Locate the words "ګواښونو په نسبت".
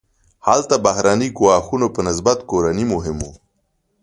1.39-2.37